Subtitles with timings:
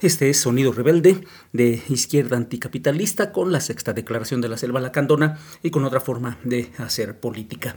[0.00, 5.40] Este es Sonido Rebelde de izquierda anticapitalista con la sexta declaración de la selva lacandona
[5.60, 7.74] y con otra forma de hacer política.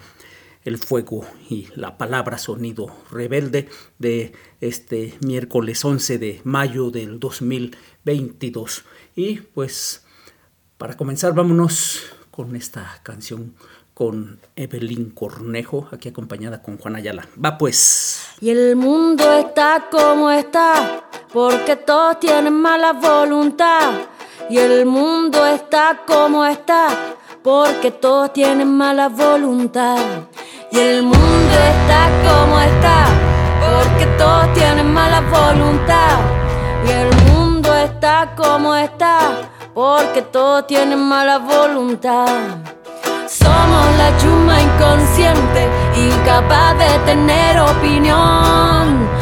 [0.63, 8.85] El fuego y la palabra sonido rebelde de este miércoles 11 de mayo del 2022.
[9.15, 10.03] Y pues
[10.77, 13.55] para comenzar vámonos con esta canción
[13.95, 17.27] con Evelyn Cornejo, aquí acompañada con Juan Ayala.
[17.43, 18.25] Va pues.
[18.39, 23.91] Y el mundo está como está, porque todos tienen mala voluntad.
[24.49, 26.87] Y el mundo está como está,
[27.41, 29.97] porque todos tienen mala voluntad.
[30.71, 33.05] Y el mundo está como está,
[33.61, 36.17] porque todos tienen mala voluntad.
[36.85, 39.19] Y el mundo está como está,
[39.73, 42.27] porque todos tienen mala voluntad.
[43.27, 49.20] Somos la chuma inconsciente, incapaz de tener opinión.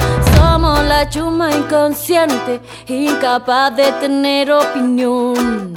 [0.99, 5.73] La chuma inconsciente, incapaz de tener opinión.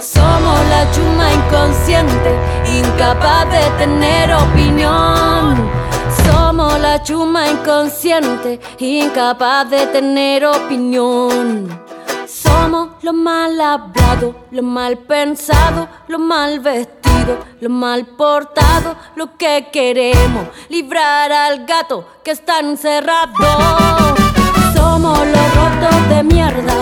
[0.00, 2.30] Somos la chuma inconsciente,
[2.78, 5.68] incapaz de tener opinión.
[6.24, 11.68] Somos la chuma inconsciente, incapaz de tener opinión.
[12.28, 19.70] Somos lo mal hablado, lo mal pensado, lo mal vestido, lo mal portado, lo que
[19.72, 24.12] queremos, librar al gato que está encerrado.
[25.02, 26.74] Somos los rotos de mierda,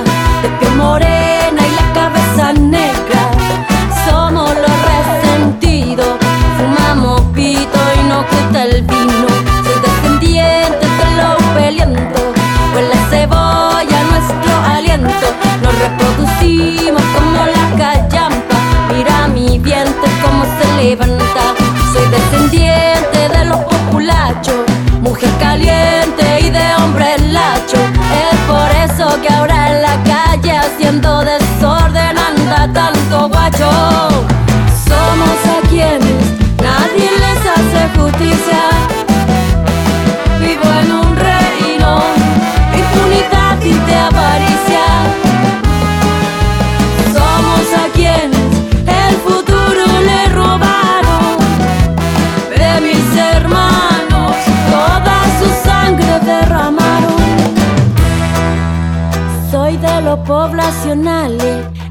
[0.42, 3.19] de piel morena y la cabeza negra.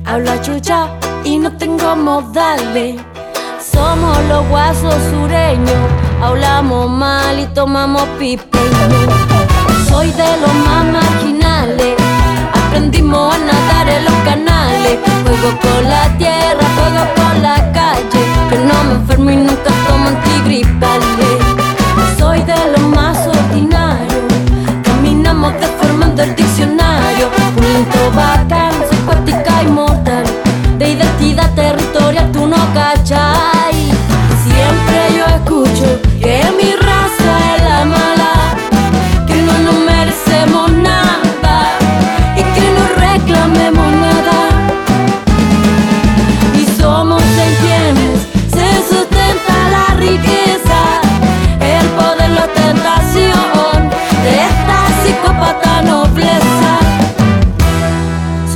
[0.09, 0.87] Hablo a chucha
[1.23, 2.99] y no tengo modales.
[3.71, 5.83] Somos los guasos sureños,
[6.21, 8.99] hablamos mal y tomamos pipeño.
[9.87, 11.95] Soy de los más marginales,
[12.53, 14.99] aprendimos a nadar en los canales.
[15.23, 16.28] Juego con la tierra,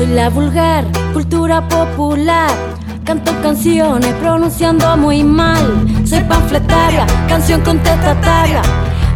[0.03, 0.83] Soy la vulgar
[1.13, 2.51] cultura popular.
[3.05, 5.63] Canto canciones pronunciando muy mal.
[6.05, 8.61] Soy panfletaria, canción contestataria.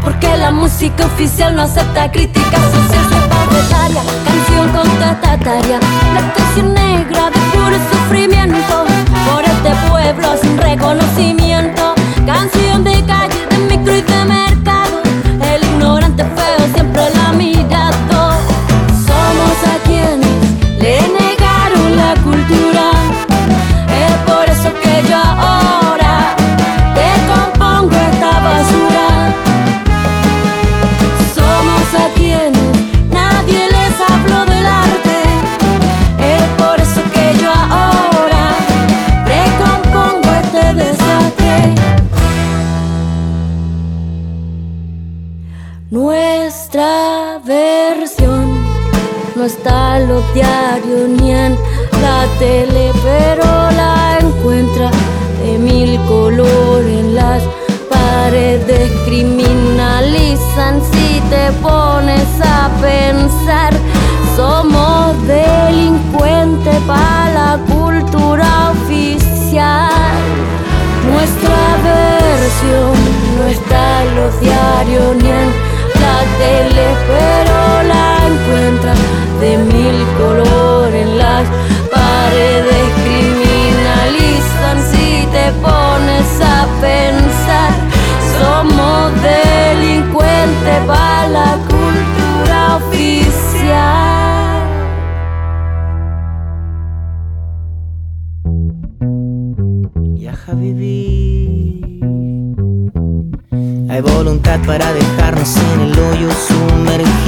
[0.01, 3.05] Porque la música oficial no acepta crítica social.
[3.09, 5.79] Soy panfletaria, canción contestataria.
[6.13, 8.85] La canción negra de puro sufrimiento.
[9.29, 11.95] Por este pueblo sin reconocimiento.
[12.25, 15.01] Canción de calle, de micro y de mercado.
[15.53, 16.56] El ignorante feo
[50.07, 51.53] los diarios ni en
[52.01, 54.89] la tele, pero la encuentra
[55.41, 57.05] de mil colores.
[57.13, 57.43] Las
[57.89, 63.73] paredes criminalizan si te pones a pensar.
[64.35, 69.91] Somos delincuentes para la cultura oficial.
[71.11, 72.93] Nuestra versión
[73.37, 75.49] no está en los diarios ni en
[76.03, 77.86] la tele, pero
[79.39, 81.45] de mil colores las
[81.91, 87.71] paredes criminalizan si te pones a pensar.
[88.39, 94.17] Somos delincuentes para la cultura oficial.
[103.89, 104.93] Hay voluntad para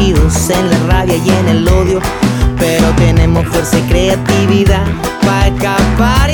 [0.08, 2.00] en la rabia y en el odio.
[2.58, 4.86] Pero tenemos fuerza y creatividad
[5.26, 6.30] para escapar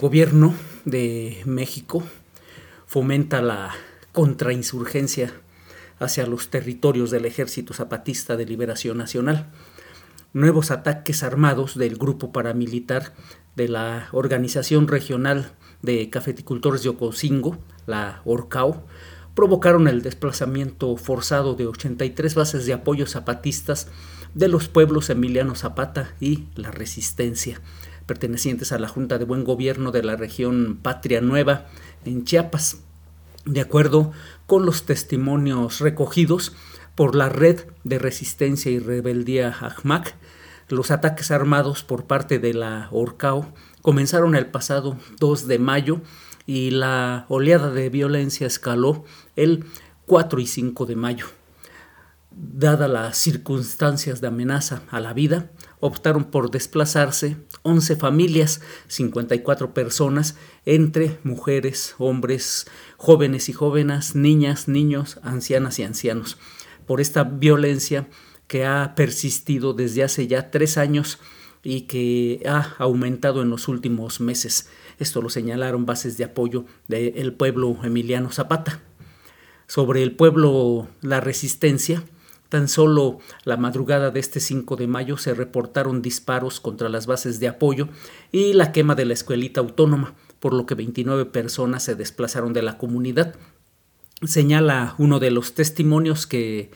[0.00, 0.54] gobierno
[0.86, 2.02] de México
[2.86, 3.74] fomenta la
[4.12, 5.30] contrainsurgencia
[5.98, 9.50] hacia los territorios del Ejército Zapatista de Liberación Nacional.
[10.32, 13.12] Nuevos ataques armados del grupo paramilitar
[13.56, 15.52] de la Organización Regional
[15.82, 18.82] de Cafeticultores de Ocosingo, la ORCAO,
[19.34, 23.88] provocaron el desplazamiento forzado de 83 bases de apoyo zapatistas
[24.34, 27.60] de los pueblos Emiliano Zapata y La Resistencia,
[28.10, 31.66] pertenecientes a la Junta de Buen Gobierno de la región Patria Nueva
[32.04, 32.82] en Chiapas.
[33.44, 34.10] De acuerdo
[34.48, 36.56] con los testimonios recogidos
[36.96, 40.16] por la Red de Resistencia y Rebeldía AJMAC,
[40.70, 46.00] los ataques armados por parte de la ORCAO comenzaron el pasado 2 de mayo
[46.46, 49.04] y la oleada de violencia escaló
[49.36, 49.66] el
[50.06, 51.26] 4 y 5 de mayo.
[52.32, 60.36] Dadas las circunstancias de amenaza a la vida, optaron por desplazarse 11 familias, 54 personas,
[60.64, 62.66] entre mujeres, hombres,
[62.96, 66.38] jóvenes y jóvenes, niñas, niños, ancianas y ancianos,
[66.86, 68.08] por esta violencia
[68.46, 71.18] que ha persistido desde hace ya tres años
[71.62, 74.68] y que ha aumentado en los últimos meses.
[74.98, 78.82] Esto lo señalaron bases de apoyo del pueblo Emiliano Zapata.
[79.66, 82.02] Sobre el pueblo La Resistencia,
[82.50, 87.38] Tan solo la madrugada de este 5 de mayo se reportaron disparos contra las bases
[87.38, 87.88] de apoyo
[88.32, 92.62] y la quema de la escuelita autónoma, por lo que 29 personas se desplazaron de
[92.62, 93.36] la comunidad.
[94.24, 96.72] Señala uno de los testimonios que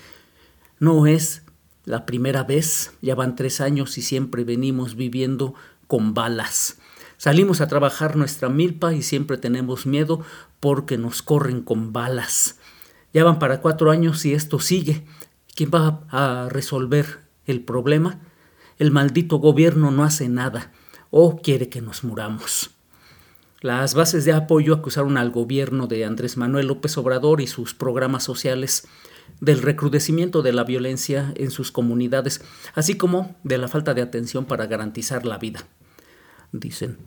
[0.78, 1.42] no es
[1.84, 5.54] la primera vez, ya van tres años y siempre venimos viviendo
[5.88, 6.78] con balas.
[7.16, 10.20] Salimos a trabajar nuestra milpa y siempre tenemos miedo
[10.60, 12.60] porque nos corren con balas.
[13.12, 15.04] Ya van para cuatro años y esto sigue.
[15.54, 18.20] ¿Quién va a resolver el problema?
[18.78, 20.72] El maldito gobierno no hace nada
[21.10, 22.70] o quiere que nos muramos.
[23.60, 28.24] Las bases de apoyo acusaron al gobierno de Andrés Manuel López Obrador y sus programas
[28.24, 28.88] sociales
[29.40, 32.42] del recrudecimiento de la violencia en sus comunidades,
[32.74, 35.66] así como de la falta de atención para garantizar la vida.
[36.52, 36.98] Dicen,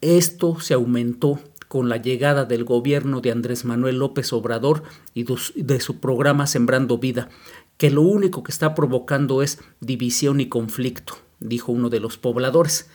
[0.00, 4.82] esto se aumentó con la llegada del gobierno de Andrés Manuel López Obrador
[5.14, 7.28] y de su programa Sembrando Vida,
[7.76, 12.88] que lo único que está provocando es división y conflicto, dijo uno de los pobladores.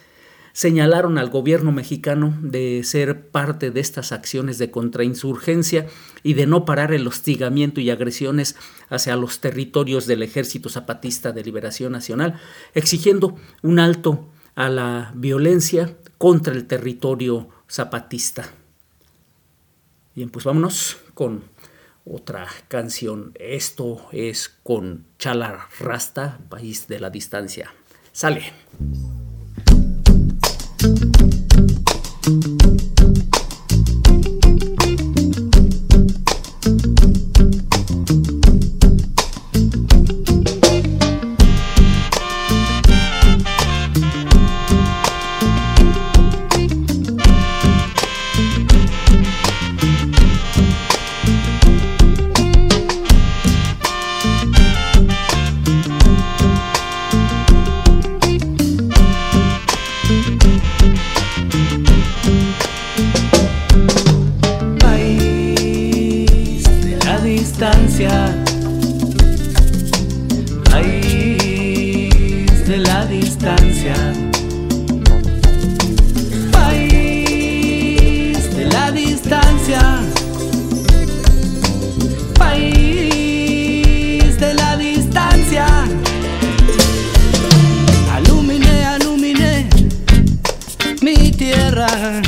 [0.56, 5.88] Señalaron al gobierno mexicano de ser parte de estas acciones de contrainsurgencia
[6.22, 8.56] y de no parar el hostigamiento y agresiones
[8.90, 12.40] hacia los territorios del Ejército Zapatista de Liberación Nacional,
[12.76, 18.52] exigiendo un alto a la violencia contra el territorio zapatista.
[20.16, 21.44] Bien, pues vámonos con
[22.06, 23.32] otra canción.
[23.40, 27.74] Esto es con Chala Rasta, País de la Distancia.
[28.12, 28.54] Sale.
[72.80, 73.94] La distancia.
[76.52, 77.76] País
[78.56, 80.02] de la distancia.
[82.34, 82.80] País
[84.40, 85.68] de la distancia.
[88.12, 89.70] Alumine, alumine
[91.02, 92.23] mi tierra.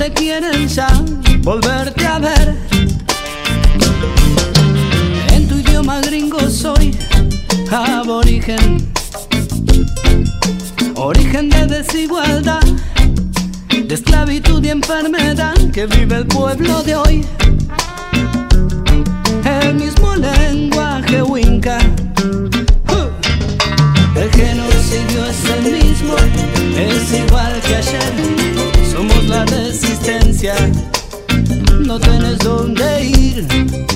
[0.00, 0.88] Te quieren ya
[1.42, 2.56] volverte a ver.
[5.34, 6.96] En tu idioma gringo soy
[7.70, 8.90] aborigen.
[10.94, 12.62] Origen de desigualdad,
[13.68, 17.26] de esclavitud y enfermedad que vive el pueblo de hoy.
[19.44, 21.20] El mismo lenguaje
[31.86, 33.89] no tienes dónde ir.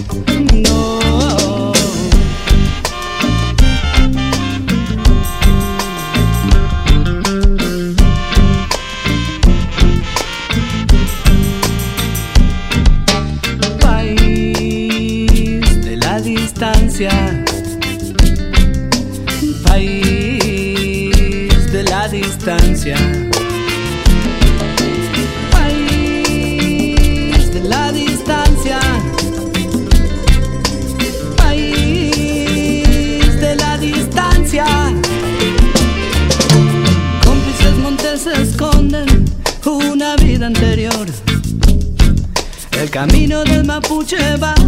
[42.95, 44.17] Camino del mapuche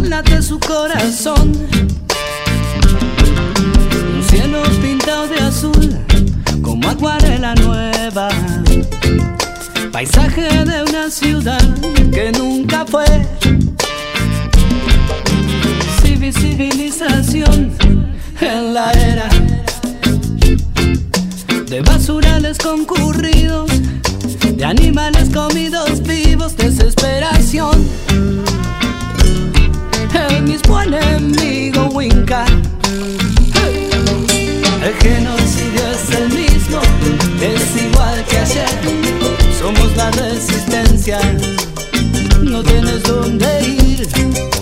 [0.03, 1.53] late su corazón.
[4.15, 5.97] Un cielo pintado de azul,
[6.61, 8.27] como acuarela nueva.
[9.93, 10.65] Paisaje
[34.81, 36.79] El genocidio es el mismo,
[37.41, 38.69] es igual que ayer.
[39.59, 41.19] Somos la resistencia,
[42.41, 44.56] no tienes dónde ir.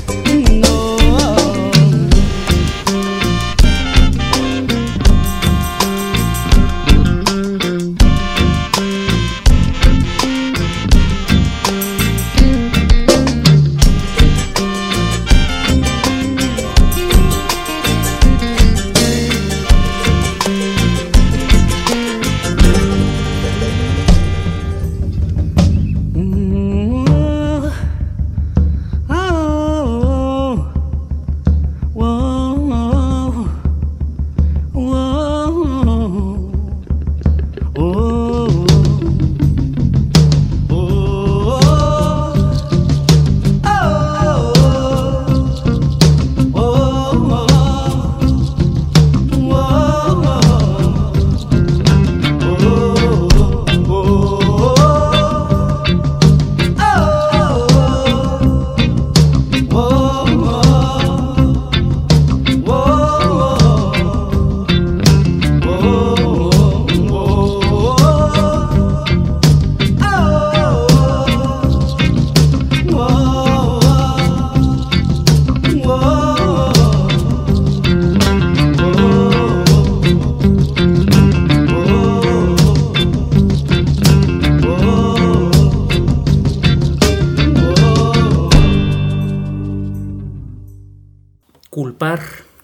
[91.76, 92.22] Culpar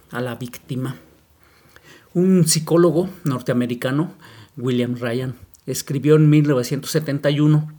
[0.09, 0.95] a la víctima.
[2.13, 4.13] Un psicólogo norteamericano,
[4.55, 7.73] William Ryan, escribió en 1971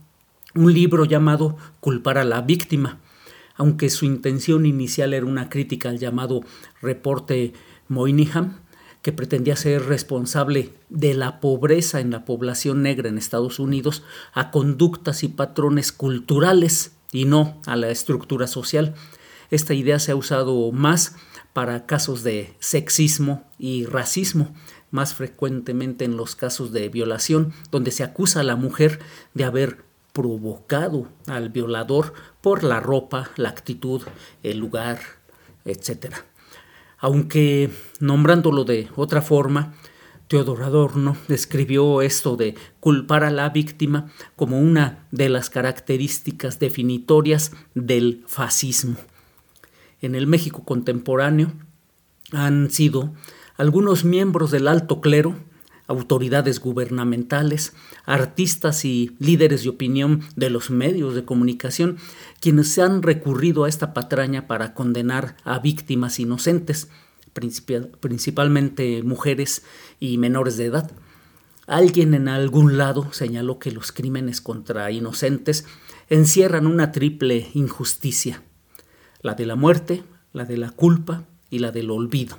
[0.54, 2.98] un libro llamado Culpar a la víctima,
[3.56, 6.42] aunque su intención inicial era una crítica al llamado
[6.82, 7.54] reporte
[7.88, 8.60] Moynihan,
[9.00, 14.02] que pretendía ser responsable de la pobreza en la población negra en Estados Unidos
[14.34, 18.94] a conductas y patrones culturales y no a la estructura social.
[19.52, 21.14] Esta idea se ha usado más
[21.52, 24.54] para casos de sexismo y racismo,
[24.90, 29.00] más frecuentemente en los casos de violación, donde se acusa a la mujer
[29.34, 34.00] de haber provocado al violador por la ropa, la actitud,
[34.42, 35.00] el lugar,
[35.66, 36.14] etc.
[36.96, 39.74] Aunque nombrándolo de otra forma,
[40.28, 47.52] Teodor Adorno describió esto de culpar a la víctima como una de las características definitorias
[47.74, 48.96] del fascismo.
[50.02, 51.52] En el México contemporáneo
[52.32, 53.14] han sido
[53.56, 55.36] algunos miembros del alto clero,
[55.86, 61.98] autoridades gubernamentales, artistas y líderes de opinión de los medios de comunicación,
[62.40, 66.88] quienes se han recurrido a esta patraña para condenar a víctimas inocentes,
[68.00, 69.62] principalmente mujeres
[70.00, 70.90] y menores de edad.
[71.66, 75.64] Alguien en algún lado señaló que los crímenes contra inocentes
[76.08, 78.42] encierran una triple injusticia,
[79.22, 80.02] la de la muerte,
[80.32, 82.38] la de la culpa y la del olvido.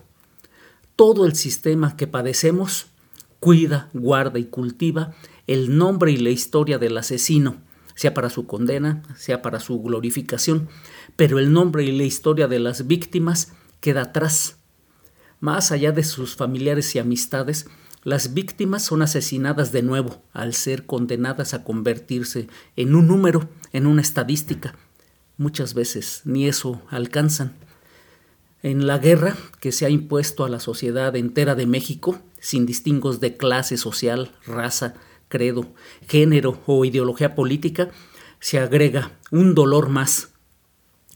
[0.95, 2.87] Todo el sistema que padecemos
[3.39, 5.13] cuida, guarda y cultiva
[5.47, 7.57] el nombre y la historia del asesino,
[7.95, 10.69] sea para su condena, sea para su glorificación,
[11.15, 14.57] pero el nombre y la historia de las víctimas queda atrás
[15.43, 17.67] más allá de sus familiares y amistades,
[18.05, 22.47] las víctimas son asesinadas de nuevo al ser condenadas a convertirse
[22.77, 24.75] en un número, en una estadística.
[25.37, 27.53] Muchas veces ni eso alcanzan.
[28.61, 33.19] En la guerra que se ha impuesto a la sociedad entera de México, sin distingos
[33.19, 34.93] de clase social, raza,
[35.27, 35.73] credo,
[36.07, 37.89] género o ideología política,
[38.39, 40.29] se agrega un dolor más,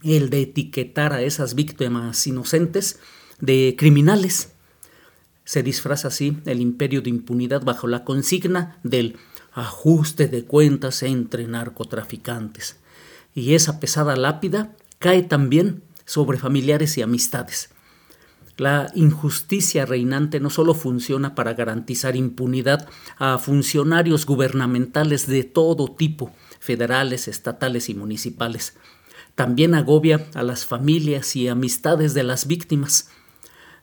[0.04, 3.00] el de etiquetar a esas víctimas inocentes
[3.40, 4.54] de criminales.
[5.46, 9.18] Se disfraza así el imperio de impunidad bajo la consigna del
[9.54, 12.78] ajuste de cuentas entre narcotraficantes.
[13.38, 17.70] Y esa pesada lápida cae también sobre familiares y amistades.
[18.58, 26.32] La injusticia reinante no solo funciona para garantizar impunidad a funcionarios gubernamentales de todo tipo,
[26.60, 28.76] federales, estatales y municipales,
[29.36, 33.12] también agobia a las familias y amistades de las víctimas.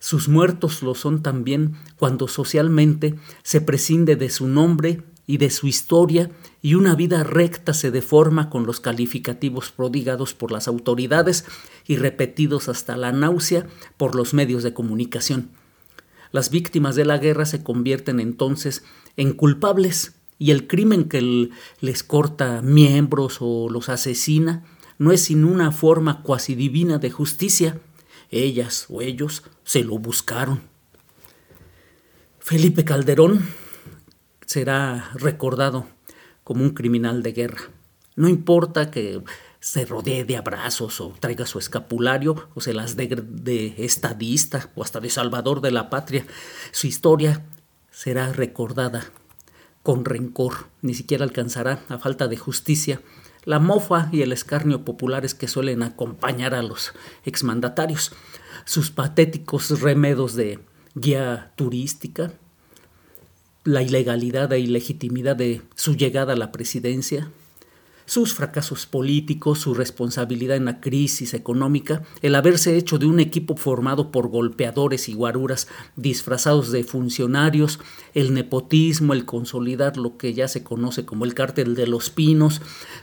[0.01, 3.15] Sus muertos lo son también cuando socialmente
[3.45, 6.29] se prescinde de su nombre y de su historia
[6.65, 11.45] y una vida recta se deforma con los calificativos prodigados por las autoridades
[11.87, 13.67] y repetidos hasta la náusea
[13.99, 15.51] por los medios de comunicación.
[16.33, 18.83] Las víctimas de la guerra se convierten entonces
[19.19, 21.51] en culpables y el crimen que
[21.83, 24.65] les corta miembros o los asesina
[24.97, 27.79] no es sin una forma cuasi divina de justicia,
[28.31, 30.63] ellas o ellos se lo buscaron.
[32.39, 33.47] Felipe Calderón
[34.47, 35.93] será recordado
[36.45, 37.63] como un criminal de guerra.
[38.17, 39.23] No importa que
[39.59, 44.83] se rodee de abrazos o traiga su escapulario o se las dé de estadista o
[44.83, 46.27] hasta de salvador de la patria,
[46.71, 47.45] su historia
[47.91, 49.07] será recordada
[49.83, 53.01] con rencor, ni siquiera alcanzará, a falta de justicia,
[53.45, 56.93] la mofa y el escarnio populares que suelen acompañar a los
[57.25, 58.13] exmandatarios,
[58.65, 60.61] sus patéticos remedos de
[60.95, 62.33] guía turística,
[63.65, 67.31] la ilegalidad e ilegitimidad de su llegada a la presidencia,
[68.07, 73.57] sus fracasos políticos, su responsabilidad en la crisis económica, el haberse hecho de un equipo
[73.57, 77.81] formado por golpeadores y guaruras disfrazados de funcionarios,
[78.13, 82.61] el nepotismo, el consolidar lo que ya se conoce como el cártel de los pinos,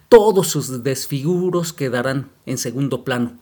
[0.10, 3.40] todos sus desfiguros quedarán en segundo plano.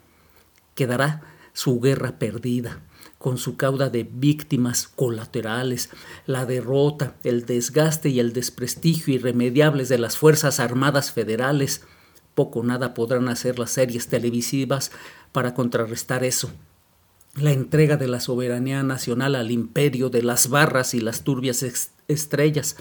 [0.75, 2.81] Quedará su guerra perdida,
[3.19, 5.89] con su cauda de víctimas colaterales,
[6.25, 11.83] la derrota, el desgaste y el desprestigio irremediables de las Fuerzas Armadas Federales.
[12.33, 14.91] Poco nada podrán hacer las series televisivas
[15.33, 16.49] para contrarrestar eso.
[17.35, 22.77] La entrega de la soberanía nacional al imperio de las barras y las turbias estrellas.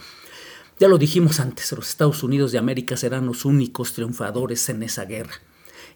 [0.79, 5.05] Ya lo dijimos antes, los Estados Unidos de América serán los únicos triunfadores en esa
[5.05, 5.35] guerra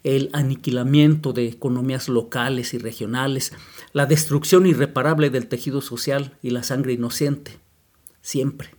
[0.05, 3.53] el aniquilamiento de economías locales y regionales,
[3.93, 7.59] la destrucción irreparable del tejido social y la sangre inocente.
[8.21, 8.71] Siempre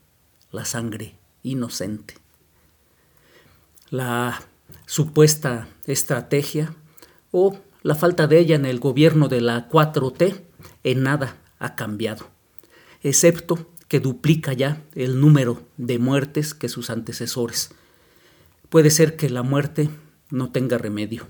[0.51, 2.15] la sangre inocente.
[3.89, 4.41] La
[4.86, 6.73] supuesta estrategia
[7.31, 10.41] o la falta de ella en el gobierno de la 4T
[10.83, 12.29] en nada ha cambiado,
[13.01, 17.71] excepto que duplica ya el número de muertes que sus antecesores.
[18.69, 19.89] Puede ser que la muerte
[20.34, 21.28] no tenga remedio,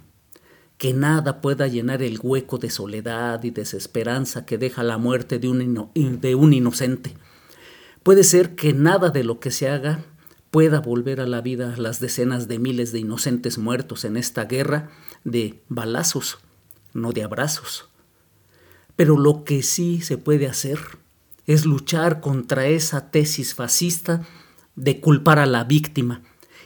[0.78, 5.50] que nada pueda llenar el hueco de soledad y desesperanza que deja la muerte de
[5.50, 7.14] un, de un inocente.
[8.02, 10.06] Puede ser que nada de lo que se haga
[10.52, 14.90] pueda volver a la vida las decenas de miles de inocentes muertos en esta guerra
[15.26, 16.38] de balazos,
[16.94, 17.90] no de abrazos.
[18.96, 20.80] Pero lo que sí se puede hacer
[21.46, 24.26] es luchar contra esa tesis fascista
[24.78, 26.22] de culpar a la víctima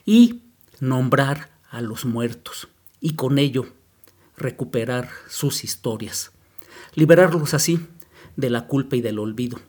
[0.05, 0.43] y
[0.79, 2.67] nombrar a los muertos
[2.99, 3.67] y con ello
[4.35, 6.31] recuperar sus historias,
[6.93, 7.87] liberarlos así
[8.35, 9.59] de la culpa y del olvido.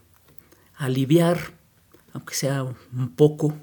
[0.77, 1.55] aliviar,
[2.13, 3.57] aunque sea un poco,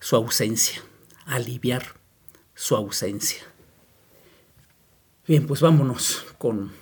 [0.00, 0.82] su ausencia,
[1.24, 1.94] aliviar
[2.54, 3.42] su ausencia.
[5.26, 6.72] Bien, pues vámonos con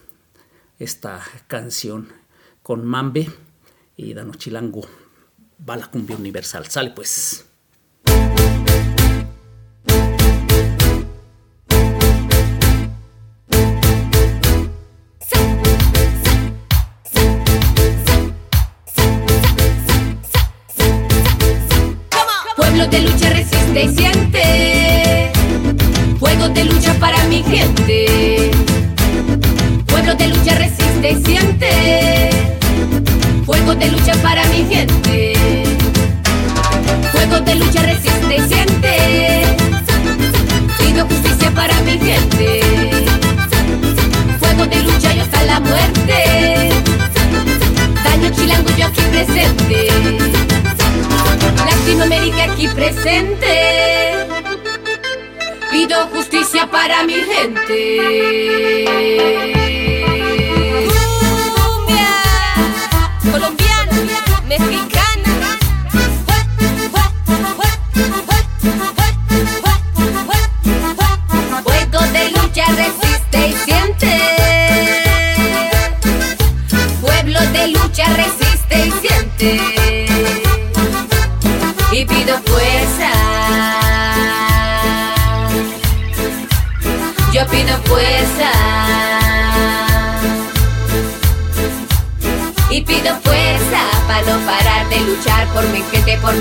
[0.78, 2.08] esta canción,
[2.62, 3.30] con Mambe
[3.96, 4.82] y Dano Chilango,
[5.68, 6.66] va la cumbia universal.
[6.66, 7.46] Sale pues.
[23.82, 25.32] Y siente.
[26.20, 28.50] Fuego de lucha para mi gente.
[29.86, 32.30] Pueblo de lucha resiste y siente.
[33.44, 35.32] Fuego de lucha para mi gente.
[37.12, 39.42] Fuego de lucha resiste y siente.
[40.78, 42.60] Pido justicia para mi gente.
[44.38, 46.70] Fuego de lucha yo hasta la muerte.
[48.04, 50.43] Daño chilango yo aquí presente.
[51.84, 54.26] Latinoamérica aquí presente.
[55.70, 58.86] Pido justicia para mi gente.
[61.54, 62.08] Cumbia
[63.30, 63.92] colombiana,
[64.48, 65.58] mexicana.
[71.64, 72.64] Fuego de lucha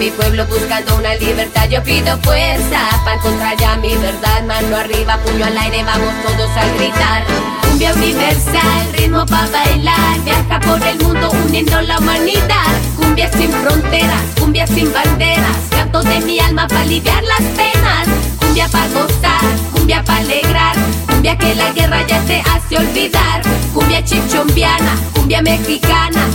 [0.04, 1.70] mi pueblo, buscando una libertad.
[1.70, 4.44] Yo pido fuerza para encontrar ya mi verdad.
[4.46, 7.24] Mano arriba, puño al aire, vamos todos a gritar.
[7.62, 10.20] Cumbia universal, ritmo para bailar.
[10.26, 12.74] Viaja por el mundo uniendo la humanidad.
[12.98, 15.58] Cumbia sin fronteras, cumbia sin banderas.
[15.70, 18.08] Canto de mi alma para aliviar las penas.
[18.39, 20.76] Cumbia para gozar, cumbia para alegrar.
[21.08, 23.42] Cumbia que la guerra ya te hace olvidar.
[23.74, 26.28] Cumbia chichombiana, cumbia mexicana.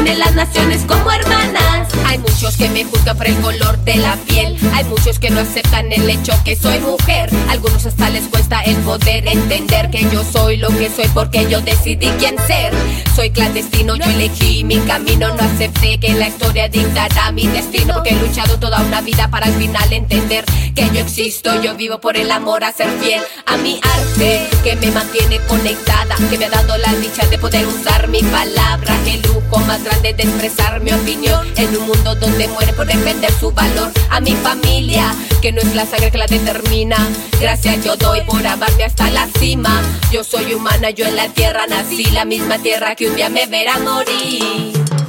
[0.00, 1.88] Une las naciones como hermanas.
[2.06, 4.56] Hay muchos que me juzgan por el color de la piel.
[4.72, 7.28] Hay muchos que no aceptan el hecho que soy mujer.
[7.50, 11.60] Algunos hasta les cuesta el poder entender que yo soy lo que soy porque yo
[11.60, 12.72] decidí quién ser.
[13.14, 15.34] Soy clandestino, yo elegí mi camino.
[15.34, 17.92] No acepté que la historia dictara mi destino.
[17.92, 21.60] Porque he luchado toda una vida para al final entender que yo existo.
[21.60, 26.16] Yo vivo por el amor a ser fiel a mi arte que me mantiene conectada.
[26.30, 28.96] Que me ha dado la dicha de poder usar mi palabra.
[29.06, 33.50] El lujo más de expresar mi opinión en un mundo donde muere por defender su
[33.52, 33.90] valor.
[34.10, 36.96] A mi familia, que no es la sangre que la determina.
[37.40, 39.82] Gracias yo doy por amarme hasta la cima.
[40.12, 43.46] Yo soy humana, yo en la tierra nací, la misma tierra que un día me
[43.46, 44.99] verá morir.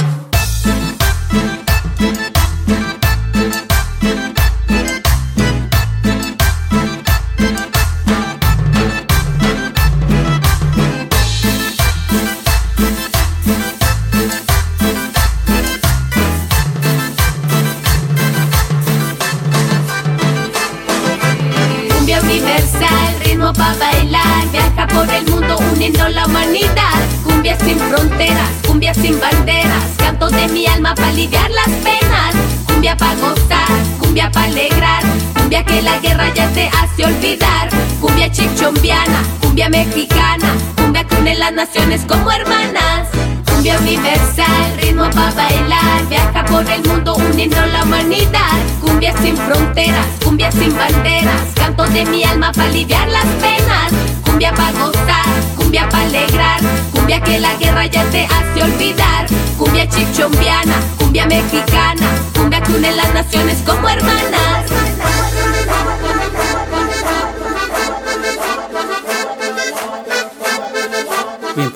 [50.24, 51.42] Cumbia sin banderas.
[51.56, 53.92] Canto de mi alma para aliviar las penas.
[54.26, 56.60] Cumbia para gozar, cumbia para alegrar.
[56.92, 59.26] Cumbia que la guerra ya te hace olvidar.
[59.58, 62.08] Cumbia chichombiana, cumbia mexicana.
[62.36, 64.81] Cumbia que une las naciones como hermanas.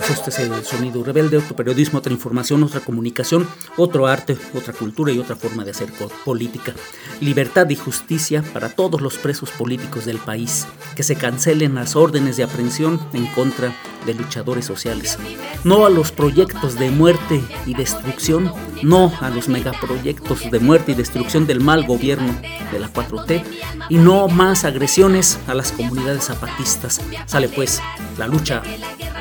[0.10, 5.12] Este es el sonido rebelde, otro periodismo, otra información, otra comunicación, otro arte, otra cultura
[5.12, 5.92] y otra forma de hacer
[6.24, 6.74] política.
[7.22, 10.68] Libertad y justicia para todos los presos políticos del país.
[10.96, 15.18] Que se cancelen las órdenes de aprehensión en contra de luchadores sociales.
[15.64, 18.52] No a los proyectos de muerte y destrucción,
[18.84, 22.36] no a los megaproyectos de muerte y destrucción del mal gobierno
[22.72, 23.44] de la 4T
[23.90, 27.02] y no más agresiones a las comunidades zapatistas.
[27.26, 27.82] Sale pues,
[28.18, 28.62] la lucha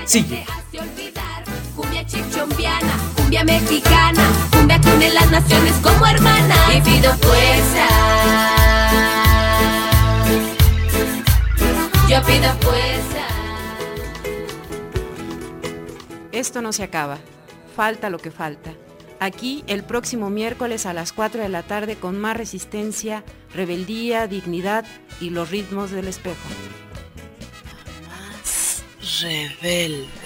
[0.07, 0.45] sigue.
[1.77, 6.59] Cumbia chichombiana, cumbia mexicana, cumbia que une las naciones como hermanas.
[6.77, 7.89] Y pido fuerza.
[12.09, 13.27] Yo pido fuerza.
[16.33, 17.19] Esto no se acaba.
[17.75, 18.73] Falta lo que falta.
[19.21, 24.85] aquí el próximo miércoles a las 4 de la tarde con más resistencia, rebeldía, dignidad
[25.21, 26.47] y los ritmos del espejo.
[29.25, 30.24] Rebelde.